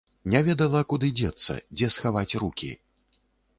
[0.33, 2.73] Не ведала, куды дзецца, дзе схаваць рукі.